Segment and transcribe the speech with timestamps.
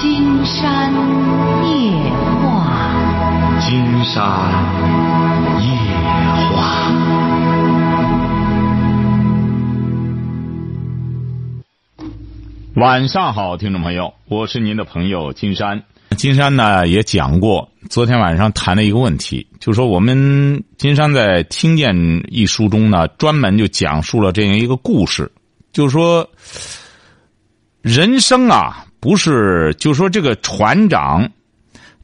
[0.00, 0.90] 金山
[1.68, 2.10] 夜
[2.40, 4.24] 话，金山
[5.60, 5.68] 夜
[6.56, 6.90] 话。
[12.76, 15.82] 晚上好，听众朋友，我是您的朋友金山。
[16.16, 21.94] 金山呢也讲过，昨天晚上谈了一个问题，就说我们金山在《听见》
[22.30, 25.30] 一书中呢，专门就讲述了这样一个故事，
[25.74, 26.26] 就是说
[27.82, 31.28] 人生啊，不是就说这个船长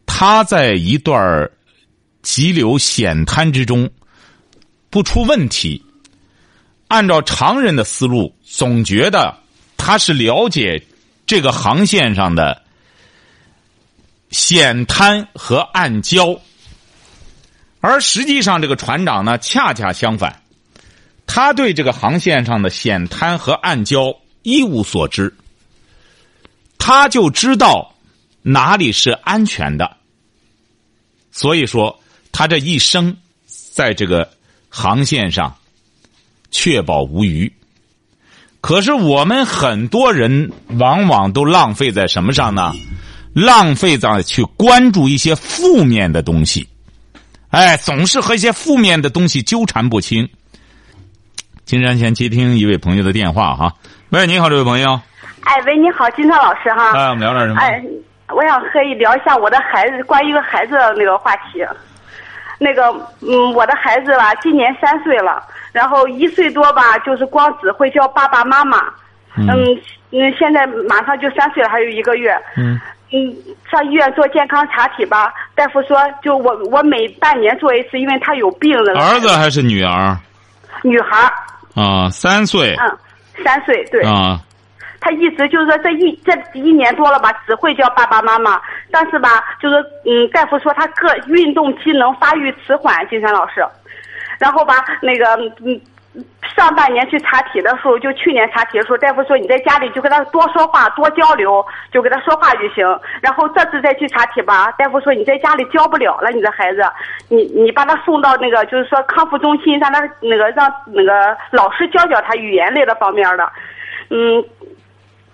[0.07, 1.51] 他在一段
[2.23, 3.89] 急流险滩之中
[4.91, 5.85] 不出问题，
[6.89, 9.39] 按照常人的思路，总觉得
[9.77, 10.83] 他是了解
[11.27, 12.63] 这个航线上的。
[14.33, 16.41] 险滩和暗礁，
[17.81, 20.43] 而实际上，这个船长呢，恰恰相反，
[21.29, 25.33] 他对这个航线上的险滩和暗礁一无所知，
[26.79, 27.95] 他就知道
[28.43, 29.97] 哪里是安全的，
[31.33, 32.01] 所以说，
[32.33, 33.17] 他这一生
[33.73, 34.31] 在这个
[34.69, 35.57] 航线上
[36.51, 37.53] 确保无虞。
[38.61, 42.75] 可是，我们很多人往往都浪费在什么上呢？
[43.33, 46.67] 浪费在去关注一些负面的东西，
[47.51, 50.29] 哎，总是和一些负面的东西纠缠不清。
[51.65, 53.75] 金山先接听一位朋友的电话哈，
[54.11, 55.01] 喂，你好，这位朋友。
[55.47, 56.91] 哎，喂，你好，金涛老师哈。
[56.93, 57.61] 哎，我们聊点什么？
[57.61, 57.81] 哎，
[58.35, 61.65] 我想和你聊一下我的孩子，关于孩子的那个话题。
[62.59, 62.83] 那个，
[63.21, 65.41] 嗯，我的孩子吧，今年三岁了，
[65.73, 68.79] 然后一岁多吧，就是光只会叫爸爸妈妈。
[69.37, 69.47] 嗯。
[70.11, 72.37] 嗯，现在马上就三岁了，还有一个月。
[72.57, 72.81] 嗯。
[73.13, 73.33] 嗯，
[73.71, 78.99] 上医院做健康查体吧，大夫说就我我每半年做一次，因为他有病了。
[78.99, 80.19] 儿子还是女儿？
[80.83, 81.33] 女孩。
[81.77, 82.75] 啊，三岁。
[82.81, 82.99] 嗯，
[83.45, 84.03] 三岁对。
[84.03, 84.41] 啊。
[85.01, 89.29] 他一直就是说这一这一年多了吧，只会叫爸爸妈妈，但是吧，
[89.61, 93.67] 就是嗯，大夫说他个运动机能发育迟缓，金山老师，
[94.39, 95.27] 然后吧，那个
[95.65, 95.81] 嗯。
[96.57, 102.87] 上半年去查体的时候，就去年查体的时候，大夫说你在家里就跟他多说话、多交流，就跟他说话就行。
[103.21, 106.83] 然后这次再去查体吧，大夫说你在家里教不了了，你的孩子，
[107.29, 113.53] 你你把他送到那个就是说康复中心，让他那个让那个老师教教他语言类的方面的，
[114.09, 114.43] 嗯。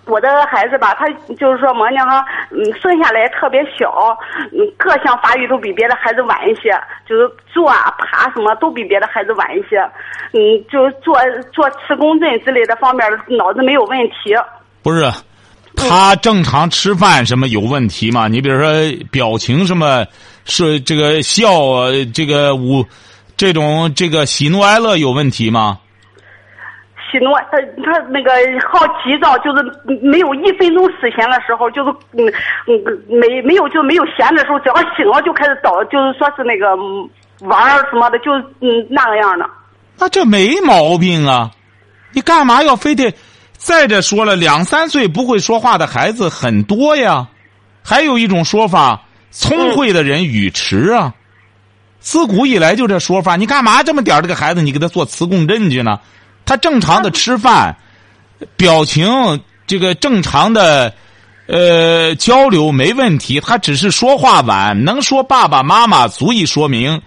[0.06, 4.16] 我的孩子吧，他就是说，么呢哈，嗯，生下来特别小，
[4.52, 6.70] 嗯，各项发育都比别的孩子晚一些，
[7.08, 9.78] 就是坐啊、爬什么都比别的孩子晚一些，
[10.32, 10.40] 嗯，
[10.70, 11.16] 就是做
[11.52, 14.34] 做磁共振之类的方面，脑子没有问题。
[14.82, 15.08] 不是，
[15.76, 18.26] 他正常吃饭什么有问题吗？
[18.26, 18.72] 你比如说
[19.12, 20.04] 表情什么，
[20.44, 21.48] 是这个笑，
[22.12, 22.84] 这个无，
[23.36, 25.78] 这种这个喜怒哀乐有问题吗？
[27.12, 28.32] 喜怒，他他那个
[28.72, 29.62] 好急躁，就是
[30.00, 32.26] 没有一分钟时闲的时候，就是嗯
[32.66, 36.74] 嗯没没有就没有闲的时候，只要醒了就开始找，就是说是那个
[37.46, 39.44] 玩儿什么的，就嗯那个样的。
[39.98, 41.50] 那这没毛病啊，
[42.12, 43.14] 你干嘛要非得？
[43.58, 47.28] 再者说了，两三岁不会说话的孩子很多呀，
[47.84, 51.14] 还有一种说法，聪慧的人语迟啊，
[52.00, 53.36] 自古以来就这说法。
[53.36, 56.00] 你干嘛这么点儿这个孩子，你给他做磁共振去呢？
[56.44, 57.76] 他正常的吃饭，
[58.56, 59.06] 表情
[59.66, 60.92] 这个正常的，
[61.46, 63.40] 呃，交流没问题。
[63.40, 67.00] 他只是说话晚，能说爸爸妈妈，足以说明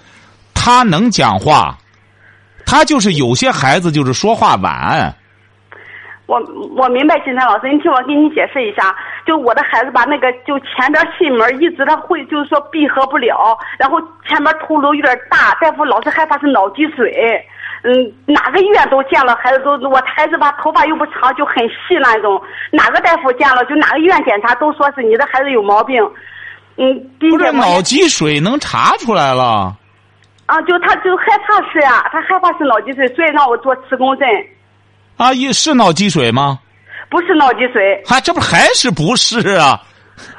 [0.53, 1.78] 他能讲话。
[2.66, 5.16] 他就是有些孩子就是说话晚。
[6.25, 6.41] 我
[6.75, 8.95] 我明白，金山老师，你听我给你解释一下。
[9.28, 17.13] 就我的孩子把，那个就前边心门一直他会就是说闭合不了，然后前面头颅有点大，大夫老是害怕是脑积水。
[17.85, 22.41] 嗯，哪个医院都见了，孩子都我孩子吧，头发又不长，就很细那种。
[22.72, 26.03] 哪个大夫见了，就哪个医院检查都说是你的孩子有毛病。
[26.78, 29.75] 嗯，不是脑积水能查出来了。
[30.47, 34.28] 啊，就他就害怕是呀，他害怕是脑积水，所以让我做磁共振。
[35.18, 36.59] 阿姨是脑积水吗？
[37.09, 38.01] 不是脑积水。
[38.09, 39.79] 啊，这不还是不是啊？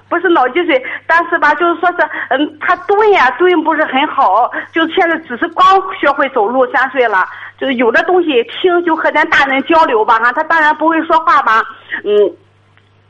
[0.09, 1.97] 不是脑积水，但是吧，就是说是，
[2.31, 5.65] 嗯，他蹲呀蹲不是很好，就现在只是刚
[5.99, 7.25] 学会走路，三岁了，
[7.59, 11.61] 就有的东西听就和咱大人交流吧哈，他当然不会说话吧，
[12.05, 12.31] 嗯，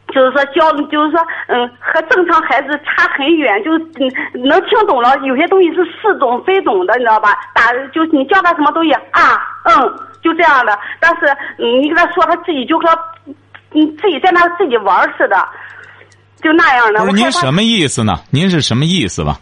[0.08, 4.10] 就是说交，就是说，嗯，和正常孩子差很远，就嗯
[4.48, 7.36] 能听懂了，有些东西是似懂非懂的，你知道吧？
[7.52, 11.26] 打就你叫他什么东西啊，嗯，就这样的，但是，
[11.58, 12.88] 你跟他说，他自己就和，
[13.74, 15.36] 嗯，自己在那自己玩似的。
[16.42, 17.00] 就那样的。
[17.00, 18.20] 不是您什么意思呢？
[18.30, 19.38] 您是什么意思吧？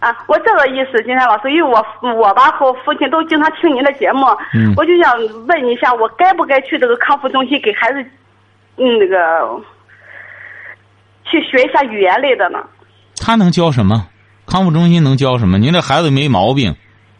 [0.00, 1.84] 啊，我这个意思，金山老师，因为我
[2.14, 5.14] 我吧和父亲都经常听您的节目，嗯，我就想
[5.46, 8.00] 问一下，我该不该去这个康复中心给孩子，
[8.78, 9.16] 嗯，那个
[11.24, 12.58] 去学一下语言类的呢？
[13.16, 14.06] 他能教什么？
[14.46, 15.58] 康复中心能教什么？
[15.58, 16.74] 您这孩子没毛病，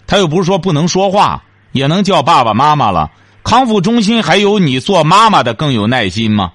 [0.06, 3.10] 他又不是说不能说话，也能叫爸爸妈妈了。
[3.44, 6.52] 康复中心还有你做妈妈的更有耐心吗？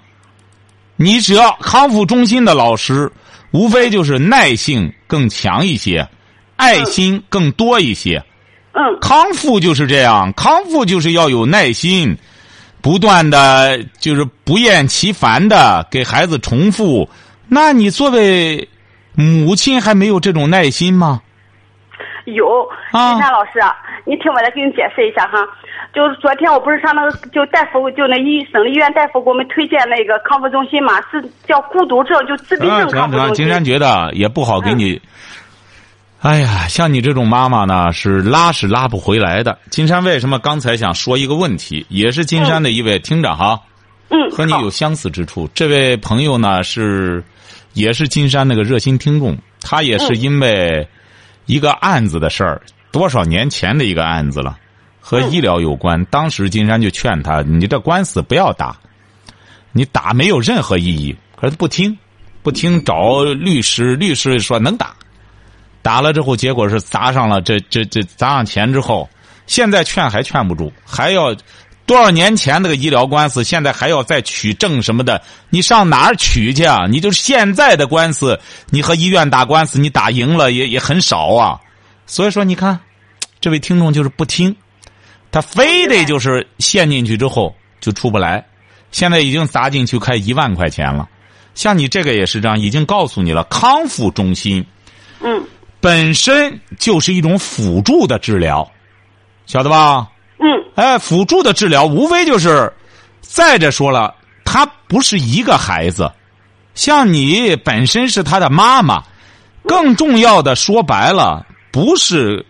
[0.97, 3.11] 你只要康复中心的老师，
[3.51, 6.07] 无非就是耐性更强一些，
[6.55, 8.23] 爱心更多一些。
[8.71, 12.17] 嗯康复就是这样，康复就是要有耐心，
[12.81, 17.07] 不断的就是不厌其烦的给孩子重复。
[17.47, 18.67] 那你作为
[19.13, 21.21] 母亲还没有这种耐心吗？
[22.33, 23.59] 有，啊金山老师，
[24.05, 25.37] 你听我来给你解释一下哈。
[25.93, 33.35] 就是昨天我不是上那个就大夫就那医省立医院大夫给我们推荐那个康复中心嘛，是叫孤独症，就自闭啊，症康复中心。
[33.35, 35.01] 金山觉得也不好给你。
[36.21, 39.57] 哎呀，像你这种妈妈呢，是拉是拉不回来的。
[39.69, 43.59] 金山为什么刚才想说一个问题，也是金山的一位听着哈。
[44.09, 45.47] 嗯，和你有相似之处。
[45.53, 47.23] 这位朋友呢是，
[47.73, 50.87] 也是金山那个热心听众，他也是因为
[51.45, 52.61] 一个案子的事儿，
[52.91, 54.57] 多少年前的一个案子了，
[54.99, 56.03] 和医疗有关。
[56.05, 58.77] 当时金山就劝他，你这官司不要打，
[59.71, 61.15] 你打没有任何意义。
[61.35, 61.97] 可是他不听，
[62.41, 64.95] 不听找律师，律师说能打，
[65.81, 69.09] 打了之后结果是砸上了这这这砸上钱之后，
[69.47, 71.35] 现在劝还劝不住，还要。
[71.85, 76.87] 多少年前那个医疗官司，现在还要再取证什么的，你上哪儿取去啊？
[76.89, 78.39] 你就是现在的官司，
[78.71, 81.59] 你和医院打官司，你打赢了也也很少啊。
[82.07, 82.79] 所以说，你看，
[83.39, 84.55] 这位听众就是不听，
[85.31, 88.43] 他非得就是陷进去之后就出不来。
[88.91, 91.07] 现在已经砸进去快一万块钱了，
[91.53, 94.65] 像你这个也是这样，已经告诉你了，康复中心
[95.21, 95.43] 嗯
[95.79, 98.71] 本身就是一种辅助的治疗，
[99.45, 100.07] 晓得吧？
[100.39, 102.71] 嗯哎，辅助的治疗无非就是，
[103.21, 106.11] 再者说了，他不是一个孩子，
[106.73, 109.01] 像你本身是他的妈妈，
[109.63, 112.45] 更重要的说白了，不是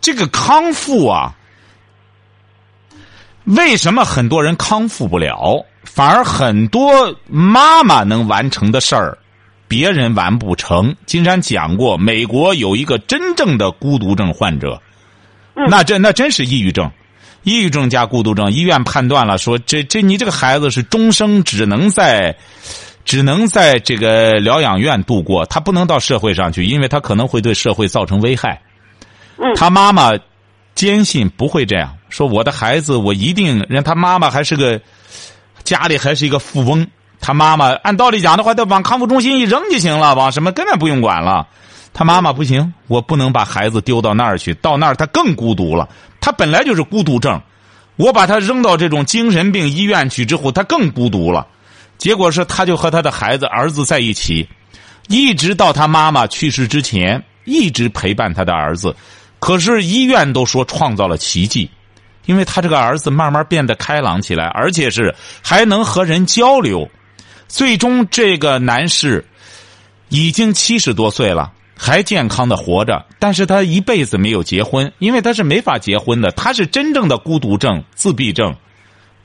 [0.00, 1.34] 这个康复啊。
[3.44, 9.18] 为什么很多人康复不了，反而很多妈妈能完成的事儿，
[9.66, 10.94] 别人完不成？
[11.04, 14.80] 金山讲过，美国有一个真正的孤独症患者，
[15.68, 16.90] 那真那真是抑郁症。
[17.42, 22.36] 抑郁症加孤独症，医院判断了说，这这你这个孩子是终生只能在，
[23.04, 28.60] 只能在这个疗养院度过，他不能到社会上去，因为他可能会对社会造成危害。
[29.38, 30.12] 嗯他妈妈
[30.74, 34.80] 坚信不会这样，说我的孩子我一定，人他妈妈还是个
[35.64, 36.86] 家里还是一个富翁，
[37.20, 41.48] 他妈妈按道理讲的话，他往康复中心一扔就行了，往什么根本不用管了。
[41.92, 45.88] 他妈妈不行，我不能把孩子丢到那儿去，到那儿他更孤独了。
[46.20, 47.40] 他本来就是孤独症，
[47.96, 51.46] 我把他扔到这种精神病医院去之后，他更孤独了。
[51.98, 54.48] 结果是，他就和他的孩子儿子在一起，
[55.08, 58.94] 一直到他妈妈去世之前，一直陪伴他的儿子。
[59.38, 61.70] 可是医院都说创造了奇迹，
[62.26, 66.88] 因为他这个儿子慢慢变得开朗起来，而且是还能和人交流。
[67.48, 69.24] 最终，这个男士
[70.08, 71.52] 已经七十多岁了。
[71.82, 78.54] 还健康的活着，但是他一辈子没有结婚，因为他是没法结婚的，他是真正的孤独症、自闭症，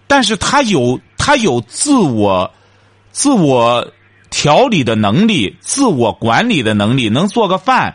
[0.07, 2.49] 但是他有他有自我、
[3.11, 3.85] 自我
[4.29, 7.93] 调理的能力、自我管理的能力，能做个饭，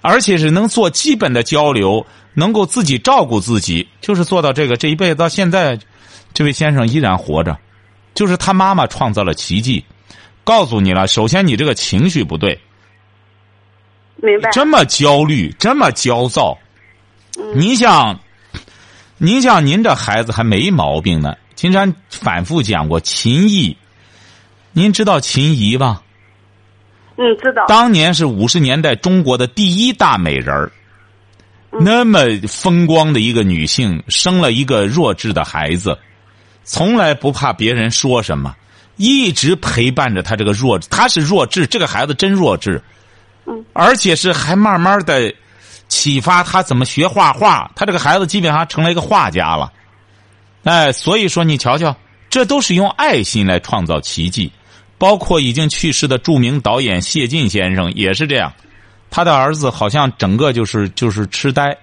[0.00, 4.78] 而且是能做基本的交流，能够自己照顾自己，就是做到这个。
[4.78, 5.78] 这一辈子到现在，
[6.32, 7.58] 这位先生依然活着，
[8.14, 9.84] 就是他妈妈创造了奇迹，
[10.44, 11.06] 告诉你了。
[11.06, 12.58] 首先，你这个情绪不对。
[14.22, 14.50] 明白。
[14.50, 16.58] 这么焦虑，这么焦躁，
[17.54, 18.18] 您像，
[19.16, 21.34] 您像您这孩子还没毛病呢。
[21.54, 23.76] 金山反复讲过秦毅，
[24.72, 26.02] 您知道秦怡吧？
[27.16, 27.64] 嗯，知道。
[27.66, 30.70] 当年是五十年代中国的第一大美人儿，
[31.70, 35.98] 那么风光的一个女性，生了一个弱智的孩子，
[36.62, 38.54] 从来不怕别人说什么，
[38.96, 42.80] 一直陪伴着他这个弱，他是弱智，这个孩子真弱智。
[43.72, 45.32] 而且是还慢慢的
[45.88, 49.72] 启发他怎么学画画，他这个孩子基本上成了一个画家了。
[50.64, 51.96] 哎，所以说你瞧瞧，
[52.28, 54.52] 这都是用爱心来创造奇迹。
[54.98, 58.52] 包括已经去世的著名导演谢晋先生也是这样，
[59.10, 61.78] 他的儿子好像整个就是就是痴呆，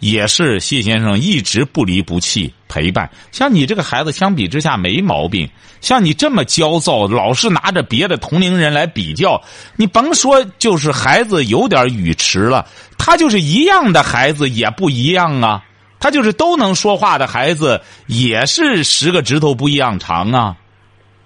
[0.00, 3.10] 也是谢先生一直不离不弃陪伴。
[3.32, 5.48] 像你这个孩子相比之下没毛病，
[5.80, 9.42] 像你这么焦躁，老是拿着别的同龄人来比较，
[9.76, 15.64] 你甭说就是孩子有点语迟了，他就是一样的孩子也不一样啊。
[16.00, 20.56] 他就是都能说话的孩子，也是十个指头不一样长啊。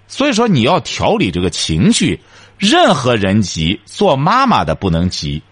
[0.08, 2.18] 所以说，你要调理这个情绪，
[2.56, 5.42] 任何人急，做妈妈的不能急。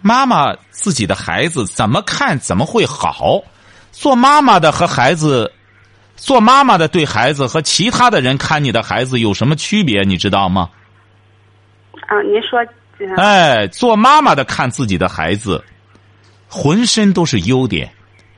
[0.00, 3.42] 妈妈自己的孩子怎么看怎么会好？
[3.92, 5.52] 做妈妈的和孩子，
[6.16, 10.02] 做妈妈的对孩子和其他的人看你的孩子有什么区别？
[10.04, 10.70] 你知道吗？
[12.06, 12.58] 啊，您说。
[13.16, 15.64] 哎，做妈妈的看自己的孩子，
[16.48, 17.88] 浑身都是优点，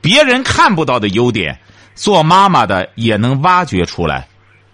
[0.01, 1.59] 别人看不到的优点，
[1.95, 4.27] 做妈妈的也能挖掘出来。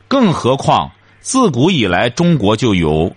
[0.10, 0.92] 更何况，
[1.22, 3.16] 自古以来中国就有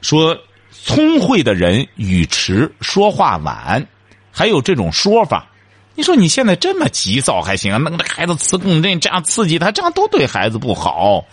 [0.00, 0.34] 说
[0.82, 3.86] 聪慧的人语迟，说话晚，
[4.30, 5.46] 还有这种说法。
[5.94, 7.78] 你说你现在这么急躁还行啊？
[7.78, 11.24] 弄得孩子磁共振，这样刺激他，这样都对孩子不好。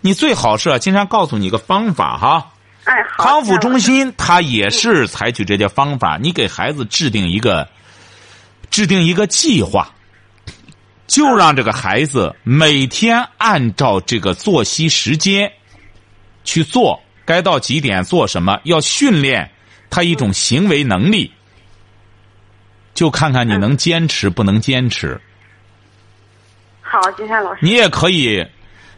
[0.00, 2.52] 你最好是经常告诉你个方法哈。
[2.84, 7.68] 哎，康复中心他也是采取这些方法，你给孩子制定一个
[8.70, 9.92] 制定一个计划，
[11.06, 15.52] 就让这个孩子每天按照这个作息时间
[16.44, 19.50] 去做，该到几点做什么，要训练
[19.90, 21.30] 他一种行为能力，
[22.94, 25.20] 就看看你能坚持不能坚持。
[26.80, 28.46] 好，金山老师，你也可以，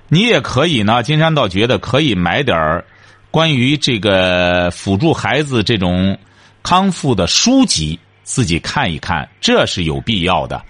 [0.08, 1.02] 你也可以呢。
[1.02, 2.84] 金山倒觉得可以买点儿。
[3.30, 6.18] 关于这个辅助孩子这种
[6.62, 10.62] 康复的书籍，自己看一看，这是有必要的，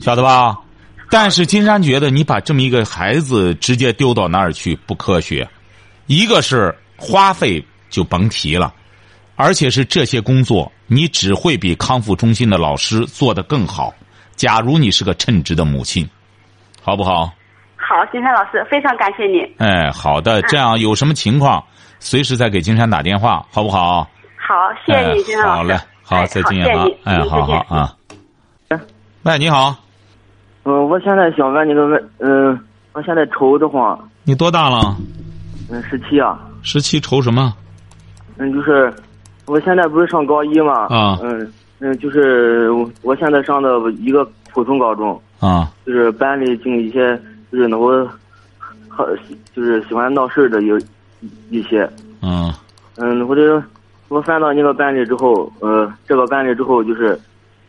[0.00, 0.56] 晓得吧？
[1.10, 5.46] 但是金山觉得，你把这么一个孩子直接丢到那儿去不科学。
[6.06, 8.72] 一个是花费就甭提了，
[9.36, 13.92] 而且是这些工作，你只会比康复中心的老师做得更好。
[14.34, 16.08] 假如你是个称职的母亲，
[16.82, 17.32] 好不好？
[17.76, 19.40] 好，金山老师，非常感谢你。
[19.58, 21.62] 哎，好的，这样有什么情况，
[22.00, 24.08] 随时再给金山打电话，好不好？
[24.36, 25.56] 好，谢谢你，金山老师。
[25.56, 26.84] 好嘞，好，再见啊！
[27.04, 27.94] 哎，好好啊。
[29.22, 29.74] 喂，你好。
[30.64, 32.60] 嗯，我现在想问你个问，嗯，
[32.92, 33.98] 我现在愁得慌。
[34.24, 34.96] 你多大了？
[35.70, 36.38] 嗯，十七啊。
[36.62, 37.54] 十七愁什么？
[38.36, 38.92] 嗯，就是
[39.46, 40.86] 我现在不是上高一嘛。
[40.86, 41.18] 啊。
[41.22, 42.70] 嗯嗯，就是
[43.02, 45.20] 我现在上的一个普通高中。
[45.40, 45.70] 啊。
[45.84, 47.20] 就是班里进一些。
[47.52, 48.06] 就是那我，
[48.88, 49.06] 好
[49.54, 50.76] 就是喜欢闹事的有
[51.48, 51.88] 一些，
[52.20, 52.52] 嗯，
[52.96, 53.62] 嗯，我这
[54.08, 57.18] 我翻到那个班里之后，呃，这个班里之后就是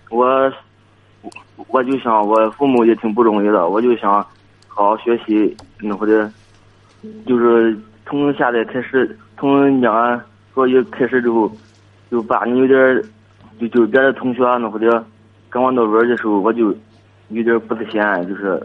[0.09, 0.51] 我，
[1.67, 4.11] 我就想我父母也挺不容易的，我就想
[4.67, 6.29] 好好学习，那或者
[7.25, 10.21] 就是从现在开始，从两
[10.53, 11.51] 高一开始之后，
[12.09, 13.03] 就把你有点
[13.59, 15.03] 就就别的同学那或者
[15.49, 16.75] 跟我闹玩的时候，我就
[17.29, 18.61] 有点不自信，就是。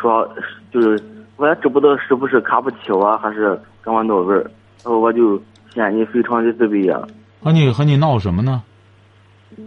[0.00, 0.32] 说
[0.70, 0.96] 就是
[1.36, 4.44] 我也知不道是不是看不起我，还是跟我闹玩，然
[4.84, 5.36] 后我就
[5.74, 7.02] 显你非常的自卑呀。
[7.42, 8.62] 和你和你闹什么呢？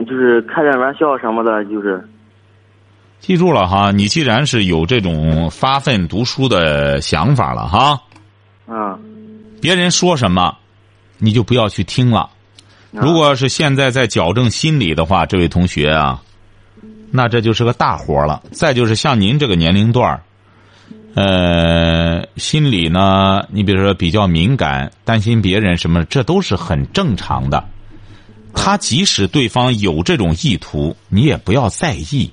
[0.07, 2.01] 就是开点玩笑什么的，就是。
[3.19, 8.01] 记住了哈，你既然是有这种发奋读书的想法了哈，
[8.67, 8.99] 嗯，
[9.59, 10.57] 别人说什么，
[11.17, 12.29] 你就不要去听了。
[12.91, 16.21] 如果是现在在矫正心理的话，这位同学啊。
[17.11, 18.43] 那这就是个大活了。
[18.51, 20.21] 再就是像您这个年龄段
[21.13, 27.63] 呃，心理呢，你比如说比较敏感，担心别人什么，这都是很正常的。
[28.53, 32.31] 他即使对方有这种意图，你也不要在意。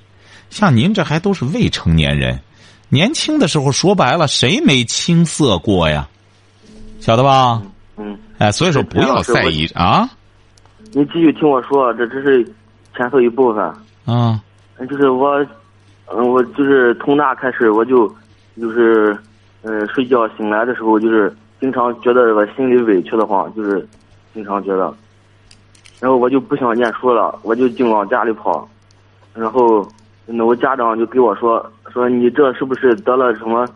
[0.53, 2.39] 像您这还都是未成年人，
[2.87, 6.07] 年轻的时候说白了，谁没青涩过呀？
[6.99, 7.59] 晓得吧？
[7.97, 8.15] 嗯。
[8.37, 10.07] 哎，所以说不要在意啊。
[10.91, 12.45] 你继续听我说，这只是
[12.95, 13.63] 前头一部分。
[14.05, 14.39] 啊。
[14.87, 15.43] 就是我，
[16.13, 18.07] 嗯，我就是从那开始，我就，
[18.61, 19.17] 就是，
[19.63, 23.87] 呃，睡觉醒来的时候，就是经常觉得我心里委屈的慌，就是
[24.35, 24.93] 经常觉得，
[25.99, 28.69] 然后我就不想念书了，我就净往家里跑，
[29.33, 33.67] 然后那那我家长就给我说说你这是不是得了什么，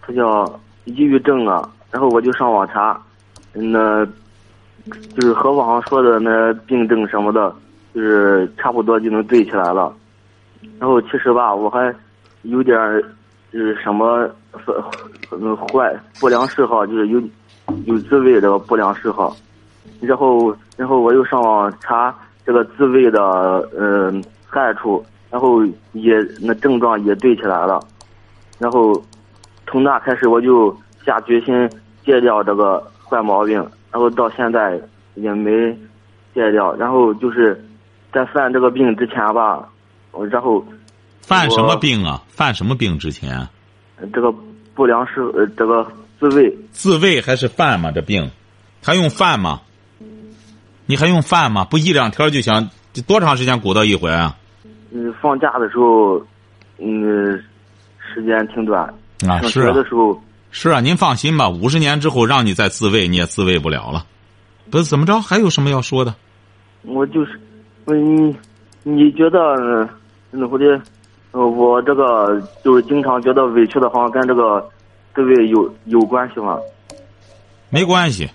[0.00, 0.44] 他叫
[0.84, 1.68] 抑郁症啊？
[1.90, 3.00] 然后我就上网查，
[3.52, 4.04] 那，
[5.14, 7.54] 就是和网上说的那病症什么的，
[7.94, 9.94] 就是差不多就能对起来了。
[10.80, 11.94] 然后其实吧，我还
[12.42, 12.76] 有点
[13.52, 14.28] 就是什么
[15.72, 17.22] 坏不良嗜好，就是有
[17.84, 19.36] 有自慰这个不良嗜好。
[20.00, 22.14] 然后，然后我又上网查
[22.44, 23.22] 这个自慰的
[23.76, 24.12] 呃
[24.46, 25.64] 害处，然后
[25.94, 27.84] 也那症状也对起来了。
[28.56, 28.94] 然后
[29.66, 30.72] 从那开始，我就
[31.04, 31.68] 下决心
[32.06, 33.56] 戒掉这个坏毛病。
[33.90, 34.80] 然后到现在
[35.16, 35.50] 也没
[36.32, 36.72] 戒掉。
[36.76, 37.60] 然后就是
[38.12, 39.68] 在犯这个病之前吧。
[40.12, 40.64] 我然后，
[41.20, 42.22] 犯什么病啊？
[42.28, 43.48] 犯什么病之前？
[44.12, 44.32] 这个
[44.72, 45.84] 不良嗜呃，这个
[46.20, 46.56] 自慰。
[46.70, 47.90] 自慰还是犯吗？
[47.90, 48.30] 这病，
[48.84, 49.62] 还用犯吗？
[50.86, 51.64] 你还用犯吗？
[51.64, 52.70] 不一两天就想
[53.04, 54.36] 多长时间鼓捣一回啊？
[54.96, 56.24] 嗯，放假的时候，
[56.78, 57.36] 嗯，
[57.98, 58.82] 时间挺短。
[59.26, 60.22] 啊，上学的时候，
[60.52, 64.06] 是啊，您放心吧，五十年之后让你再自慰，你也自慰不了了。
[64.70, 65.20] 不是怎么着？
[65.20, 66.14] 还有什么要说的？
[66.82, 67.40] 我就是，
[67.86, 68.32] 嗯，
[68.84, 69.88] 你觉得呃
[70.30, 70.80] 那会的，
[71.32, 74.64] 呃，我这个就是经常觉得委屈的，好像跟这个
[75.12, 76.56] 这位有有关系吗？
[77.68, 78.26] 没关系，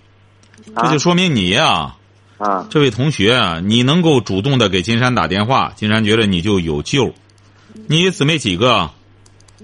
[0.73, 1.95] 啊这就说明你呀、啊
[2.69, 7.13] 这位同学啊，你能够主动的给金山打电话，金山觉得你就有救。
[7.87, 8.89] 你姊妹几个？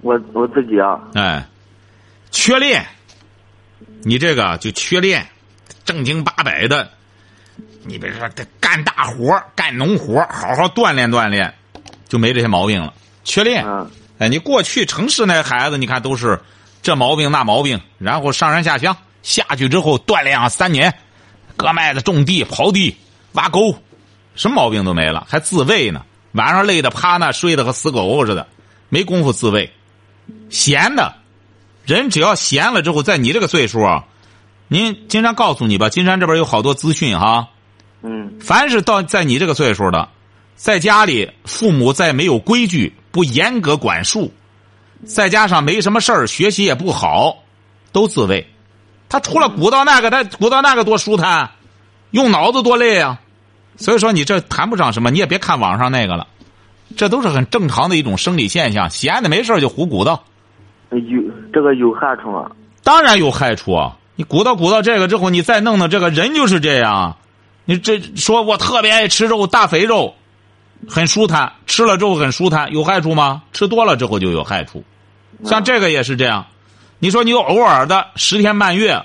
[0.02, 1.48] 我我自己啊，哎，
[2.30, 2.86] 缺练，
[4.04, 5.26] 你这个就缺练，
[5.86, 6.92] 正经八百的，
[7.84, 11.54] 你别说这干大活干农活好好锻炼锻炼，
[12.10, 12.94] 就没这些毛病了。
[13.24, 13.90] 缺练，嗯。
[14.18, 16.40] 哎，你过去城市那孩子，你看都是
[16.82, 20.94] 这毛病那毛病，然后上山下乡，下去之后锻炼啊三年，
[21.56, 22.96] 割麦子、种地、刨地、
[23.34, 23.78] 挖沟，
[24.36, 26.04] 什么毛病都没了，还自慰呢。
[26.34, 28.48] 晚上累得趴那睡得和死狗似的，
[28.90, 29.72] 没工夫自慰。
[30.50, 31.16] 闲的，
[31.86, 34.06] 人只要闲了之后，在你这个岁数啊，
[34.68, 37.50] 您金山告诉你吧，金山这边有好多资讯哈。
[38.02, 40.10] 嗯凡是到在你这个岁数的，
[40.56, 44.34] 在家里父母再没有规矩，不严格管束，
[45.06, 47.44] 再加上没什么事儿，学习也不好，
[47.92, 48.48] 都自卫。
[49.10, 51.52] 他除了鼓捣那个，他鼓捣那个多舒坦，
[52.12, 53.20] 用脑子多累啊。
[53.78, 56.28] 所以说你这谈不上什么，你也别看网上那个了，
[56.96, 58.90] 这都是很正常的一种生理现象。
[58.90, 60.24] 闲的没事儿就胡鼓捣，
[60.92, 61.22] 有
[61.54, 62.50] 这个有害处吗？
[62.84, 63.98] 当然有害处啊！
[64.16, 67.18] 你鼓捣鼓捣这个之后，你再弄弄这个人就是这样。
[67.66, 70.14] 你这说我特别爱吃肉，大肥肉，
[70.88, 73.42] 很舒坦，吃了之后很舒坦，有害处吗？
[73.52, 74.84] 吃多了之后就有害处。
[75.44, 76.46] 像这个也是这样，
[77.06, 79.00] 你说你有偶尔的十天半月，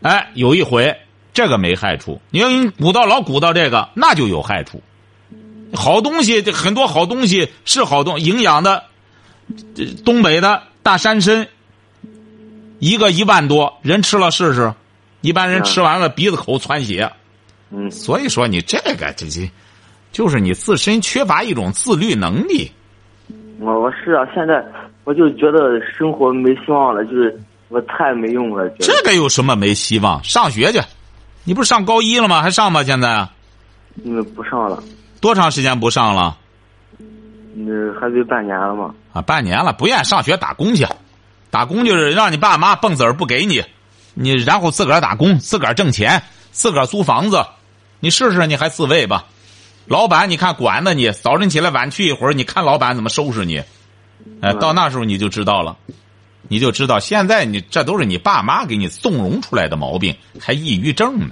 [0.00, 0.96] 哎，有一回
[1.34, 2.18] 这个没害处。
[2.30, 4.82] 你要你鼓捣老鼓捣这个，那就有害处。
[5.74, 8.84] 好东西，这很多好东西是好东，营养的，
[9.74, 11.46] 这东北的大山参，
[12.78, 14.72] 一个一万多，人吃了试试，
[15.20, 17.12] 一般人吃完了鼻子口窜血。
[17.68, 19.50] 嗯所以说你这个这这，
[20.10, 22.72] 就是你自身缺乏一种自律能力。
[23.58, 24.64] 我我是啊，现在
[25.04, 27.38] 我就觉得生活没希望了，就是
[27.68, 28.68] 我太没用了。
[28.78, 30.22] 这个有什么没希望？
[30.22, 30.80] 上学去，
[31.44, 32.42] 你不是上高一了吗？
[32.42, 32.82] 还上吗？
[32.82, 33.32] 现在啊
[34.04, 34.82] 嗯不上了，
[35.20, 36.36] 多长时间不上了？
[37.58, 38.94] 嗯还得半年了嘛。
[39.14, 40.86] 啊，半年了，不愿意上学打工去，
[41.50, 43.64] 打工就是让你爸妈蹦子儿不给你，
[44.12, 47.42] 你然后自个儿打工，自个儿挣钱，自个儿租房子，
[48.00, 49.24] 你试试，你还自卫吧。
[49.86, 53.58] 老板，你看管着你，早晨起来晚去一会儿，你看老板怎么收拾你。
[54.40, 55.76] 哎，嗯到那时候你就知道了，
[56.48, 61.26] 你就知道现在你这都是你爸妈给你纵容出来的毛病，还抑郁症呢。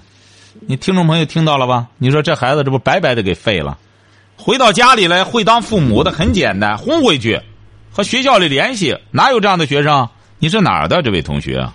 [0.66, 1.88] 你听众朋友听到了吧？
[1.98, 3.76] 你说这孩子这不白白的给废了？
[4.36, 7.40] 回到家里来会当父母的很简单，轰回去，
[7.90, 8.96] 和学校里联系。
[9.10, 10.08] 哪有这样的学生？
[10.38, 11.74] 你是哪儿的这位同学啊？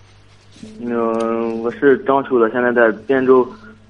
[0.82, 3.50] 嗯，我是章丘的，现在在汴州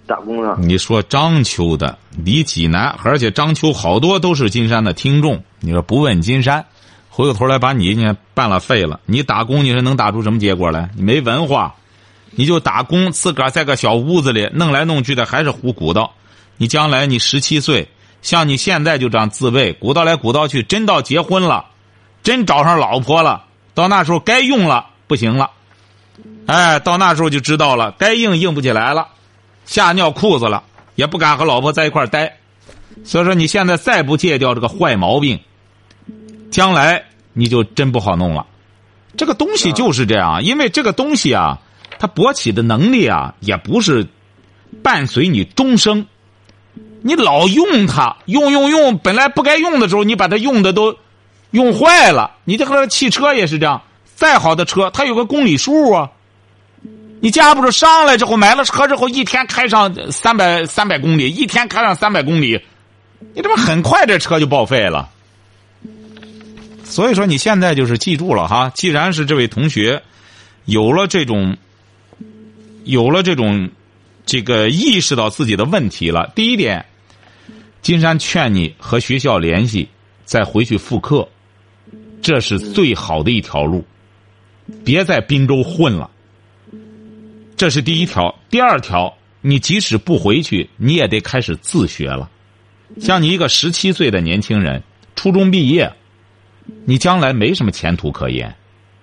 [0.09, 0.57] 打工呢。
[0.59, 5.41] 你说章丘的，离济南，而且章丘好多都是金山的听众。
[5.59, 6.65] 你说不问金山，
[7.09, 8.99] 回过头来把你呢办了废了。
[9.05, 10.89] 你打工你是能打出什么结果来？
[10.95, 11.75] 你没文化，
[12.31, 16.11] 你就打工，自个儿在个小屋子里弄来弄去的，还是胡鼓捣。
[16.57, 17.87] 你将来你十七岁，
[18.21, 21.65] 像你现在就这样自卫，鼓捣来鼓捣去，真到结婚了，
[22.23, 23.43] 真找上老婆了，
[23.73, 25.51] 到那时候该用了不行了，
[26.47, 29.07] 哎，到那时候就知道了，该硬硬不起来了。
[29.69, 30.63] 吓尿裤子了，
[30.95, 32.37] 也不敢和老婆在一块儿待。
[33.03, 35.39] 所以说，你现在再不戒掉这个坏毛病，
[36.49, 38.47] 将来你就真不好弄了。
[39.15, 41.59] 这个东西就是这样，因为这个东西啊，
[41.99, 44.07] 它勃起的能力啊，也不是
[44.81, 46.07] 伴随你终生。
[47.03, 50.97] 你老用它，用用用，本来不该用的时候，你把它用的都
[51.51, 52.37] 用坏了。
[52.43, 53.83] 你这个汽车也是这样，
[54.15, 56.09] 再好的车，它有个公里数啊。
[57.21, 62.61] 你架不住上来之后买了车之后，一天开上三百三百公里，一天开上三百公里，
[63.33, 65.09] 你这不很快这车就报废了。
[66.85, 70.01] 所以说你现在就是记住了哈，既然是这位同学
[70.65, 71.57] 有了这种
[72.85, 73.69] 有了这种
[74.25, 76.85] 这个意识到自己的问题了，第一点，
[77.81, 79.89] 金山劝你和学校联系，
[80.23, 81.27] 再回去复课，
[82.21, 83.85] 这是最好的一条路，
[84.85, 86.09] 别在滨州混了。
[87.59, 92.29] 这是第一条，第二条，你即使不回去，你也得开始自学了。
[93.01, 94.81] 像你一个十七岁的年轻人，
[95.13, 95.91] 初中毕业，
[96.85, 98.55] 你将来没什么前途可言。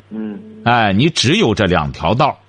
[0.09, 2.40] 嗯哎，你只有这两条道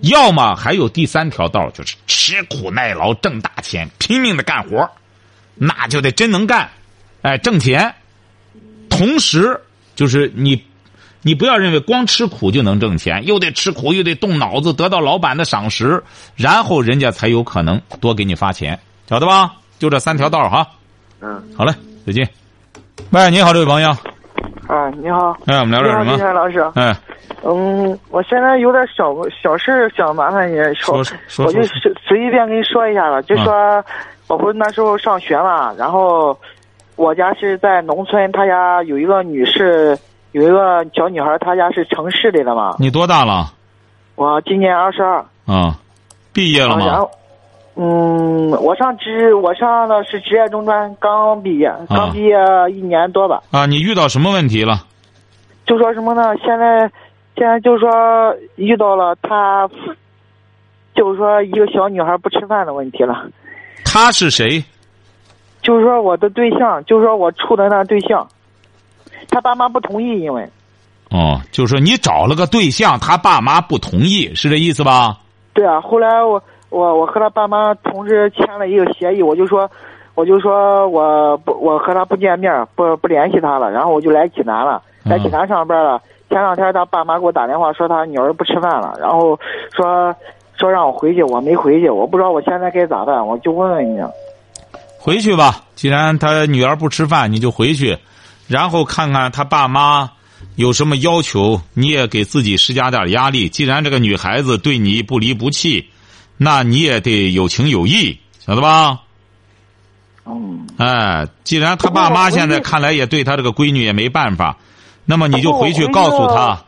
[0.00, 4.90] 要么还有第三条道就是吃苦耐劳挣大钱，拼命的干活
[5.54, 6.68] 那就得真能干，
[7.22, 7.94] 哎，挣钱。
[8.90, 9.60] 同时，
[9.94, 10.60] 就是你
[11.22, 16.02] 你不要认为光吃苦就能挣钱，又得吃苦，又得动脑子，得到老板的赏识，
[16.36, 18.78] 然后人家才有可能多给你发钱，
[19.08, 19.52] 晓得吧？
[19.78, 20.66] 就这三条道哈。
[21.20, 21.72] 嗯，好嘞，
[22.06, 22.28] 再见。
[23.10, 23.90] 喂，你好，这位朋友。
[24.68, 25.36] 啊，你好。
[25.46, 26.18] 哎，我们聊点什你好，金？
[26.18, 26.60] 山老师。
[26.74, 26.96] 哎，
[27.42, 30.98] 嗯，我现在有点小小事儿想麻烦你说
[31.38, 33.84] 我就随随便跟你说一下吧，就说
[34.26, 36.38] 我不是那时候上学嘛，然后
[36.96, 39.98] 我家是在农村，他家有一个女士，
[40.32, 42.76] 有一个小女孩，她家是城市里的嘛。
[42.78, 43.52] 你多大了？
[44.14, 45.78] 我今年二十二，啊，
[46.32, 46.86] 毕业了吗？
[46.86, 47.10] 然后，
[47.76, 52.36] 嗯，我上职，我上的是职业中专，刚毕业，刚毕业
[52.70, 53.42] 一年多吧。
[53.52, 54.84] 啊，你遇到什么问题了？
[55.66, 56.34] 就说什么呢？
[56.44, 56.90] 现在，
[57.36, 59.68] 现在就是说遇到了他，
[60.94, 63.26] 就是说一个小女孩不吃饭的问题了。
[63.84, 64.64] 他是谁？
[65.62, 68.26] 就是说我的对象，就是说我处的那对象，
[69.30, 70.48] 他爸妈不同意，因为
[71.10, 75.18] 哦，就是说你找了个对象，他爸妈不同意，是这意思吧？
[75.54, 75.80] 对啊。
[75.80, 79.70] 后来我我我和他爸妈同时签了一个协议，我就说，
[80.14, 86.00] 我就说我不我和他不见面，不不联系他了，然后我就来济南了，在济南上班了。
[86.30, 89.38] 前两天他爸妈给我打电话说他女儿不吃饭了，然后
[89.74, 90.14] 说
[90.58, 93.98] 说让我回去，我没回去，我不知道我现在该咋办，我就问问你。
[95.00, 97.96] 回去吧，既然他女儿不吃饭，你就回去，
[98.48, 100.10] 然后看看他爸妈
[100.56, 103.48] 有什么要求，你也给自己施加点压力。
[103.48, 105.88] 既然这个女孩子对你不离不弃，
[106.36, 109.00] 那你也得有情有义，晓得吧？
[110.24, 114.56] 嗯，哎，既然他爸妈现在看来也对他这个闺女也没办法，
[115.04, 116.64] 那么你就回去告诉他。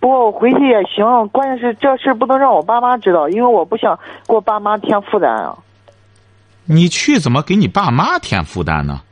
[0.00, 3.94] 不过我回去也行，关键是这事不能让我爸妈知道，因为我不想
[4.26, 5.56] 给我爸妈添负担啊。
[6.64, 9.02] 你去怎么给你爸妈添负担呢？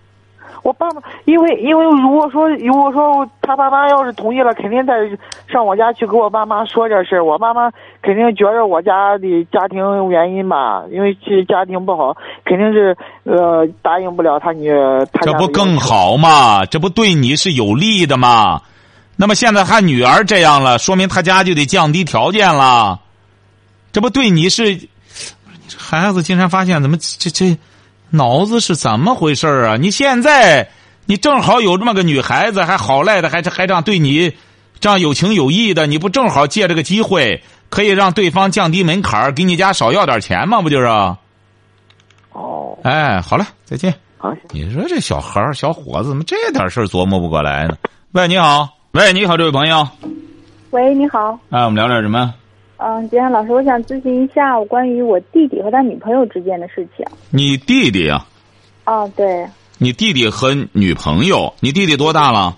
[0.68, 4.92] 我爸爸，因为因为如果说如果说他爸妈要是同意了，肯定得
[5.50, 7.24] 上我家去给我爸妈说这事儿。
[7.24, 7.70] 我爸妈
[8.02, 14.70] 肯定觉着我家的家庭原因吧，因为其实家庭不好，肯定是呃答应不了他女
[15.10, 15.48] 他这不？
[15.48, 16.66] 更好吗？
[16.66, 18.60] 这不对你是有利的吗？
[19.16, 23.00] 那么现在他女儿这样了，说明他家就得降低条件了，
[23.90, 24.76] 这不对你是？
[24.76, 27.56] 这孩子竟然发现怎么这这
[28.10, 29.76] 脑子是怎么回事啊？
[29.76, 30.68] 你现在
[31.06, 34.34] 你正好有这么个女孩子，还好赖的，还还这样对你
[34.80, 40.60] 这样有情有义的，你不正好借这个机会可以让对方降低门槛儿给你家少要点钱吗？
[40.62, 40.86] 不就是？
[42.32, 43.94] 哦，哎，好了，再见。
[44.16, 47.76] 好，你说这小孩儿、小伙子怎么这点事儿琢磨不过来呢？
[48.12, 49.86] 喂，你好，喂，你好，这位朋友，
[50.70, 52.34] 喂，你好，哎，我们聊点什么？
[52.78, 57.04] 嗯，杰安老师，我想咨询一下我关于我弟弟和他女朋友之间的事情。
[57.30, 58.24] 你弟弟啊？
[58.86, 59.46] 哦，对，
[59.78, 61.52] 你弟弟和女朋友？
[61.60, 62.56] 你弟弟多大了？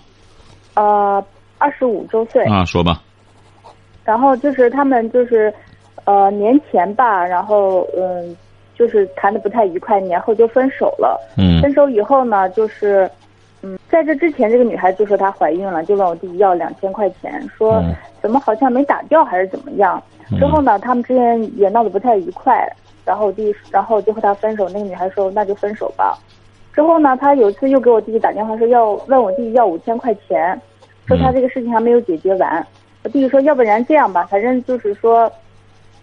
[0.75, 1.23] 呃，
[1.57, 3.01] 二十五周岁，啊，说吧。
[4.03, 5.51] 然后就是他们就是，
[6.05, 8.37] 呃，年前吧，然后嗯，
[8.75, 11.19] 就是谈的不太愉快，年后就分手了。
[11.35, 13.09] 嗯分手以后呢，就是，
[13.63, 20.01] 嗯，在这之前，这个女孩就说她怀孕了，就问我弟弟要两千块钱，说嗯怎么好像没打掉还是怎么样。
[20.39, 22.67] 之后呢，他们之间也闹得不太愉快，
[23.05, 24.67] 然后我弟，然后就和他分手。
[24.69, 26.17] 那个女孩说那就分手吧。
[26.73, 30.59] 之后呢，他有一次又给我弟弟打电话说要问我弟弟要五千块钱，
[31.05, 32.65] 说他这个事情还没有解决完。
[33.03, 35.29] 我弟弟说要不然这样吧，反正就是说，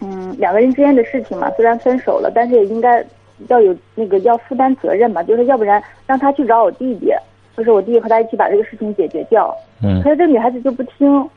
[0.01, 3.03] 嗯，两个人之间的事情嘛，虽然分手了，但是也应该
[3.47, 7.11] 要有那个要负担责任嘛，就是要不然让他去找我弟弟，
[7.59, 9.55] 就是我弟弟和他一起把这个事情解决掉。
[9.83, 11.29] 嗯可，是这个女孩子就不听，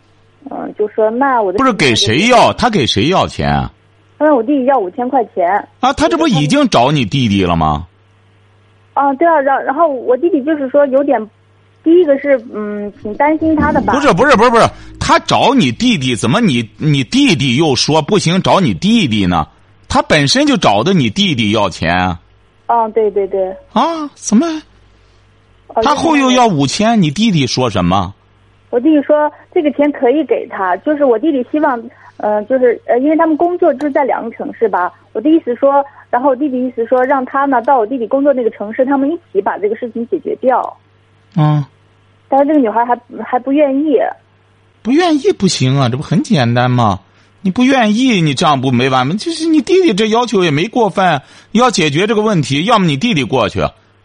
[0.50, 2.54] 嗯，就说那我的不是给谁要？
[2.54, 3.74] 他给谁要钱啊？
[4.20, 5.50] 他问我弟弟要五千块钱。
[5.80, 7.88] 啊，他这不已经找你弟弟了吗？
[8.94, 11.20] 啊，对啊，然然后我弟弟就是说有点，
[11.84, 13.94] 第一个是嗯挺担心他的吧。
[13.94, 14.64] 不是，不是，不是，不是，
[15.00, 19.48] 他找你弟弟，怎么你你弟弟又说不行找你弟弟呢？
[19.90, 22.20] 他本身就找的你弟弟要钱啊？
[22.68, 23.50] 啊，对对对。
[23.74, 24.46] 啊，怎么？
[25.76, 28.14] 哦他后又要五千，你弟弟说什么？
[28.70, 31.82] 我弟弟说这个钱可以给他，就是我弟弟希望，
[32.18, 34.92] 呃、就是呃，因为他们工作就是在两个城市吧。
[35.14, 40.78] 我的意思说，然后我弟弟意思说让他呢到我弟弟工作那个城市，他们一起把这个事情解决掉。
[41.36, 41.64] 嗯，
[42.30, 43.98] 但是这个女孩还还不愿意。
[44.82, 47.02] 不愿意不行啊，这不很简单吗？
[47.42, 49.16] 你不愿意，你这样不没完吗？
[49.18, 53.62] 就是你弟弟这要求也没过分，要解决这个问题，要么你弟弟过去，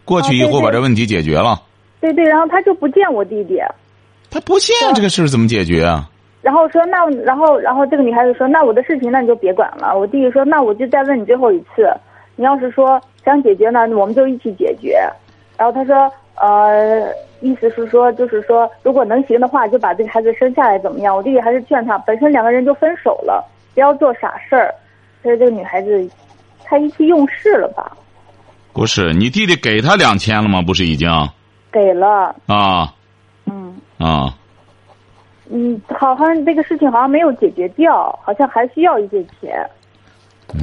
[0.07, 1.61] 过去以后把这问题解决了。
[1.99, 3.59] 对对，然后他就不见我弟弟。
[4.31, 6.09] 他不见这个事儿怎么解决啊？
[6.41, 9.97] 然后说那，然后然后这个女孩子说，那我的事情那你就别管了。
[9.97, 11.91] 我弟弟说，那我就再问你最后一次，
[12.37, 14.97] 你要是说想解决呢，我们就一起解决。
[15.57, 17.09] 然后他说，呃，
[17.41, 21.13] 意思是说，就是说，如果能行的话，就把这个孩子生下来怎么样？
[21.13, 23.43] 我弟弟还是劝他，本身两个人就分手了，
[23.73, 24.73] 不要做傻事儿。
[25.23, 26.09] 所以这个女孩子，
[26.63, 27.91] 太意气用事了吧？
[28.77, 30.61] 不是，你弟弟给他两千了吗？
[30.61, 31.09] 不是已经
[31.71, 32.93] 给了，啊
[33.47, 34.37] 嗯啊？
[35.49, 37.91] 嗯，好像这个事情好像没有解决掉，
[38.23, 39.67] 好像还需要一些钱。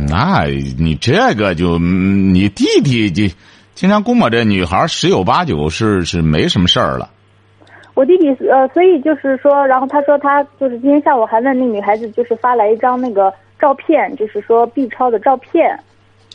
[0.09, 0.45] 那
[0.79, 3.35] 你这个就嗯你弟弟就
[3.75, 7.11] 经常估摸这女孩十有八九是是没什么事儿了。
[7.95, 15.77] 我弟弟呃，所以就是说，然后他说他就是今天下午还问那女孩子，就是发来一张那个照片，就是说 B 超的照片。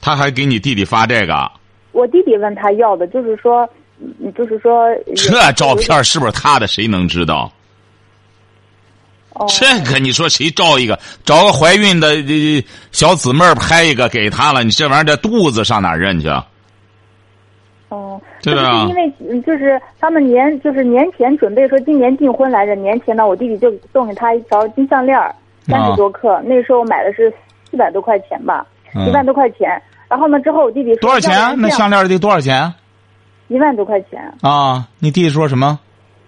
[0.02, 1.50] 他还给你弟弟发这个，
[1.92, 3.68] 我弟弟问他要的，就是说，
[4.00, 6.68] 嗯就是说这照片是不是他的？
[6.68, 7.52] 谁能知道？
[9.34, 16.46] 哦这个你说谁照一个，找个怀孕的呃小姊妹儿拍一个给他了，你这玩意儿这肚子上哪儿认去啊？
[17.90, 25.34] 哦，对吧就是因为嗯就是他们年就是年前准备说今年订婚来着，年前呢我弟弟就送给他一条金项链儿，
[25.66, 27.34] 三啊十多克，那时候买的是
[27.72, 29.82] 四百多块钱吧，嗯一万多块钱。
[30.10, 31.56] 然后呢，之后我弟弟说多少钱？
[31.58, 32.74] 那项链得多少钱
[33.48, 34.20] 一万多块钱。
[34.42, 34.88] 啊？
[35.00, 35.80] 你弟弟说什么？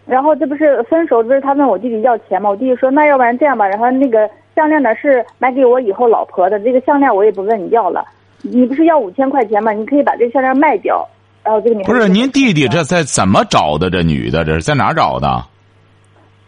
[0.06, 2.50] 然后这不是分手，不是他问我弟弟要钱吗？
[2.50, 8.06] 我弟弟说那要不然这样吧，然后那个项链呢是买给我以后老婆的，这个项链我也不问你要了，
[8.42, 9.72] 你不是要五千块钱吗？
[9.72, 11.08] 你可以把这个项链卖掉。
[11.44, 13.90] 然后这个女不是您弟弟这在怎么找的？
[13.90, 15.44] 这女的这是在哪儿找的？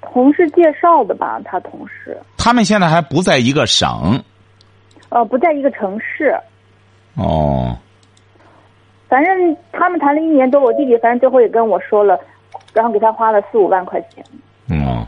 [0.02, 1.40] 同事介绍的吧？
[1.44, 4.22] 他同事，他们现在还不在一个省
[5.10, 6.36] 呃，不在一个城市。
[7.16, 7.78] 哦。
[9.08, 12.20] 反正他们谈了一年多，我弟弟反正最后也跟我说了，
[12.74, 14.26] 然后给他花了四五万块钱。
[14.70, 15.06] 嗯，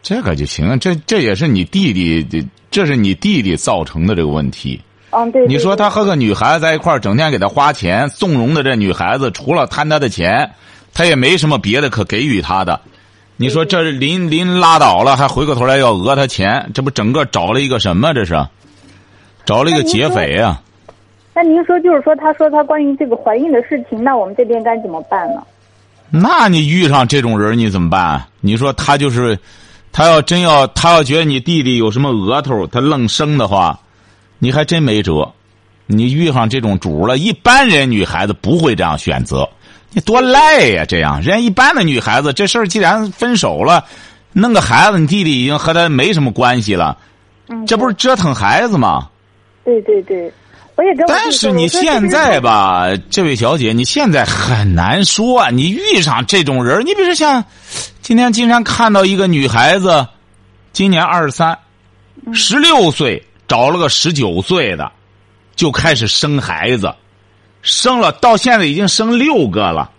[0.00, 4.80] 这个就行，这这也是你弟弟，这这是你弟弟造成的这个问题。
[5.10, 5.46] 嗯，对。
[5.46, 10.50] 你说他和个女孩子在一块儿，整天给他花钱，纵容的这女孩子，除了贪他的钱，
[10.94, 12.80] 他也没什么别的可给予他的。
[13.36, 18.14] 你说这临临拉倒了，还回过头来要讹他钱，这不整个找了一个什么？
[18.14, 18.46] 这是
[19.44, 20.62] 找了一个劫匪啊！
[21.42, 25.42] 那您说，就是说，他说他关于这个怀孕的事情，那我们这边该怎么办呢？
[26.10, 28.22] 那你遇上这种人，你怎么办？
[28.42, 29.38] 你说他就是，
[29.90, 33.80] 他要真要他要觉得你弟弟有什么额头，他愣生的话，
[34.38, 35.26] 你还真没辙。
[35.86, 39.48] 你遇上这种主了，一般人女孩子不会这样选择，
[39.92, 40.84] 你多赖呀！
[40.86, 43.82] 这样，人家一般的女孩子，这事儿既然分手了，
[44.34, 46.98] 弄个孩子，你弟弟已经和他没什么关系了，
[47.48, 49.08] 嗯，这不是折腾孩子吗？
[49.64, 50.32] 对对对，
[50.80, 55.38] 我也跟我但是你现在吧，这位小姐，你现在很难说。
[55.38, 57.44] 啊你遇上这种人，你比如说像
[58.00, 60.08] 今天经常看到一个女孩子，
[60.72, 61.58] 今年二十三，
[62.32, 64.90] 十六岁找了个十九岁的，
[65.54, 66.94] 就开始生孩子，
[67.60, 69.90] 生了到现在已经生六个了。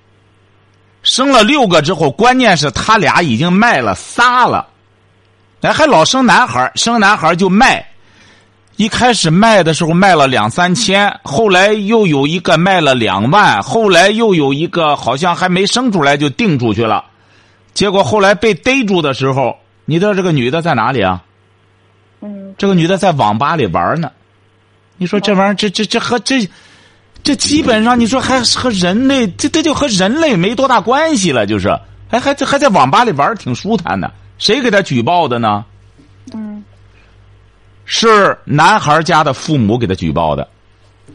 [1.04, 4.67] 生了六个之后，关键是他俩已经卖了仨了，
[5.62, 7.88] 哎，还老生男孩，生男孩就卖。
[8.82, 17.06] 一开始卖的时候卖了两三千，后来又有一个卖了两万，后来又有一个好像还没生出来就定出去了，
[17.76, 21.22] 结果后来被逮住的时候，你知道这个女的在哪里啊？
[22.22, 24.12] 嗯，这个女的在网吧里玩呢。
[24.98, 26.50] 你说这玩意儿，这这这和这，
[27.22, 31.70] 这基本上你说还和人类，这这就和人类没多大关系了，就是，
[32.10, 34.12] 还还还在网吧里玩，挺舒坦的。
[34.39, 35.63] 谁给他举报的呢？
[36.34, 36.63] 嗯，
[37.86, 40.48] 是男孩家的父母给他举报的，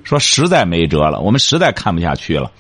[0.05, 2.51] 说实在没辙了，我们实在看不下去了，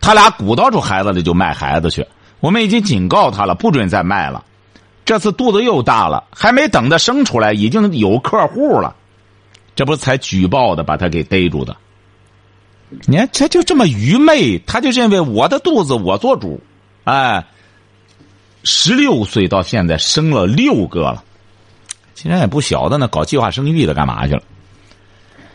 [0.00, 2.06] 他俩鼓捣出孩子来就卖孩子去，
[2.40, 4.44] 我们已经警告他了，不准再卖了。
[5.04, 8.94] 这次肚子又大了，还没等他生出来，已经有客户了，
[9.74, 11.76] 这不才举报的，把他给逮住的。
[13.06, 16.60] 你看，这就这么愚昧，他就认为我的肚子我做主，
[17.04, 17.44] 哎，
[18.62, 21.24] 十六岁到现在生了六个了。
[22.14, 24.42] 竟然也不晓得呢，搞计划生育的干嘛去了？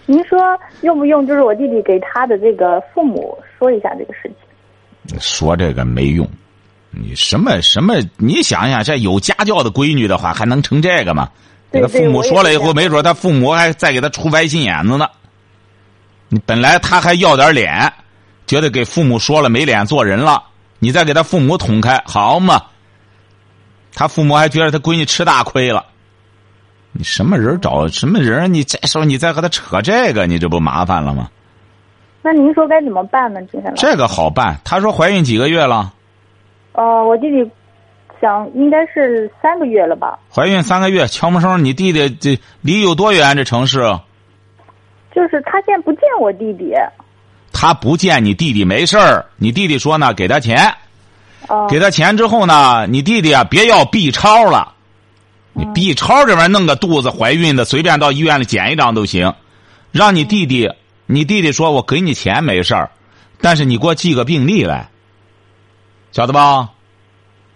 [0.05, 0.39] 您说
[0.81, 1.25] 用不用？
[1.25, 5.19] 就是我弟弟给他的这个父母说一下这个事情。
[5.19, 6.27] 说这个没用，
[6.89, 7.95] 你什么什么？
[8.17, 11.29] 你想想，这有家教的闺女的话，还能成这个吗？
[11.71, 15.07] 给对对他父母说了以后，没准他父母还再给他出歪心眼子呢。
[16.27, 17.93] 你本来他还要点脸，
[18.47, 20.43] 觉得给父母说了没脸做人了，
[20.79, 22.61] 你再给他父母捅开，好嘛？
[23.93, 25.85] 他父母还觉得他闺女吃大亏了。
[26.91, 28.53] 你什么人找什么人？
[28.53, 31.29] 你这时候你再和他扯这个，你这不麻烦了吗？
[32.21, 33.81] 那您说该怎么办呢，金山老师？
[33.81, 34.59] 这个好办。
[34.65, 35.93] 她说怀孕几个月了？
[36.73, 37.49] 呃，我弟弟
[38.19, 40.19] 想应该是三个月了吧？
[40.33, 41.63] 怀孕三个月，悄没声。
[41.63, 43.37] 你弟弟这离有多远？
[43.37, 43.79] 这城市？
[45.15, 46.73] 就是他现在不见我弟弟。
[47.53, 49.25] 他不见你弟弟没事儿。
[49.37, 50.73] 你弟弟说呢，给他钱。
[51.47, 54.73] 哦给他钱之后呢，你弟弟啊别要 B 超了，
[55.53, 59.33] 你 B 超这玩意儿弄个肚子怀孕的，随便到医院里检一张都行。
[59.91, 60.71] 让你弟弟，
[61.05, 62.91] 你弟弟说我给你钱没事儿，
[63.41, 64.89] 但是你给我寄个病历来，
[66.11, 66.69] 晓得吧？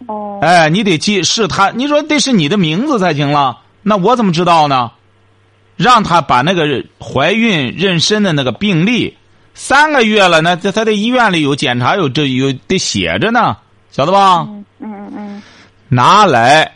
[0.08, 4.92] 哦哎，你得记是他，你说得是你的名字才行了，那我怎么知道呢？
[5.78, 9.18] 让他把那个怀孕妊娠的那个病历，
[9.54, 13.58] 三个月了，那在他在医院里有检查，有这有得写着呢，
[13.92, 14.42] 晓得吧？
[14.50, 15.42] 嗯嗯嗯
[15.88, 16.72] 拿来，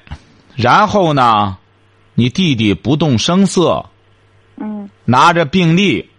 [0.58, 1.56] 然后呢，
[2.16, 3.86] 你弟弟不动声色，
[4.60, 6.10] 嗯拿着病历，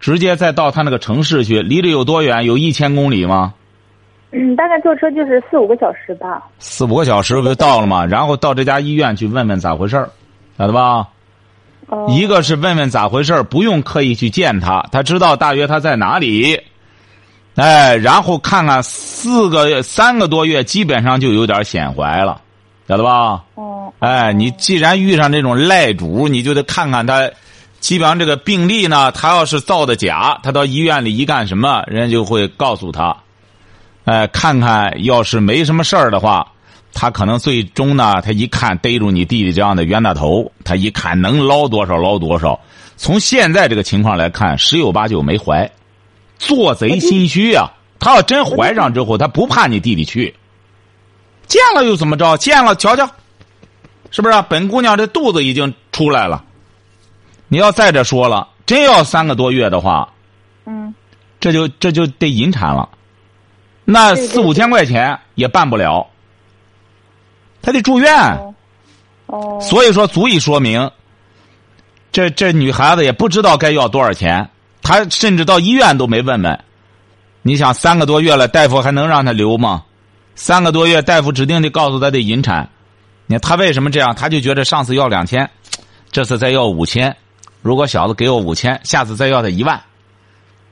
[0.00, 2.44] 直接再到他那个城市去，离这有多远？
[2.44, 3.52] 有一千公里吗？
[4.30, 6.42] 嗯，大概坐车就是四五个小时吧。
[6.60, 8.06] 四五个小时不就到了吗？
[8.06, 10.08] 然后到这家医院去问问咋回事儿，
[10.56, 11.08] 晓得吧？
[11.88, 16.60] 哦一个是问问咋回事儿，不用刻意去见他，他知道大约他在哪里。
[17.56, 22.40] 哎，然后看看四个月、三个多月，基本上就有点显怀了，
[22.88, 23.42] 晓得吧？
[23.54, 27.30] 哦哎，你既然遇上这种赖主，你就得看看他，
[27.80, 33.16] 基本上这个病例呢，他要是造的假，他到医院里一干什么，人家就会告诉他，
[34.04, 36.46] 哎，看看要是没什么事儿的话，
[36.92, 42.58] 他可能最终呢，他一看逮住你弟弟这样的冤大头，他一看能捞多少捞多少。
[42.96, 45.70] 从现在这个情况来看，十有八九没怀，
[46.38, 47.70] 做贼心虚啊！
[47.98, 50.34] 他要真怀上之后，他不怕你弟弟去，
[51.46, 52.36] 见了又怎么着？
[52.36, 53.08] 见了瞧瞧，
[54.10, 54.44] 是不是、啊？
[54.48, 56.44] 本姑娘这肚子已经出来了。
[57.48, 60.08] 你要再者说了，真要三个多月的话，
[60.64, 60.94] 嗯
[61.38, 62.88] 这就这就得引产了，
[63.84, 66.08] 那四五千块钱也办不了，
[67.62, 68.14] 他得住院。
[68.14, 68.54] 哦
[69.26, 70.90] 哦所以说，足以说明，
[72.12, 74.48] 这这女孩子也不知道该要多少钱，
[74.82, 76.64] 她甚至到医院都没问问。
[77.42, 79.84] 你想，三个多月了，大夫还能让她留吗？
[80.36, 82.68] 三个多月，大夫指定得告诉他得引产。
[83.26, 84.14] 你看他为什么这样？
[84.14, 85.50] 他就觉得上次要两千，
[86.12, 87.16] 这次再要五千。
[87.62, 89.82] 如果小子给我五千，下次再要他一万。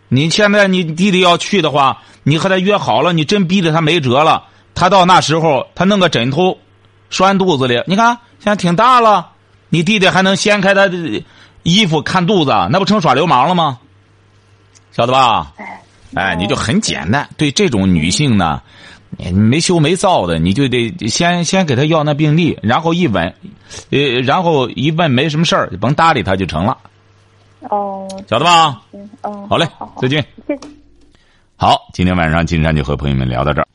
[0.09, 4.45] 你现在你弟弟要去的话，你和他约好了，你真逼着他没辙了。
[4.75, 6.59] 他到那时候，他弄个枕头
[7.09, 9.31] 拴肚子里，你看现在挺大了，
[9.71, 11.25] 你弟弟还能掀开他的
[11.63, 13.79] 衣服看肚子，那不成耍流氓了吗？
[14.93, 15.53] 晓得吧？
[16.15, 17.29] 哎，你就很简单。
[17.37, 18.63] 对这种女性呢，
[19.19, 23.35] 你没羞没臊的，你就得先先给他要那病历，然后一问，
[23.91, 26.77] 呃，然后一问没什么事儿，就甭搭理他就成了，
[27.71, 28.83] 哦晓得吧？
[28.93, 29.67] 嗯哦好嘞，
[30.01, 30.25] 再见。
[30.47, 30.61] 谢谢。
[31.57, 33.67] 好，今天晚上金山就和朋友们聊到这儿。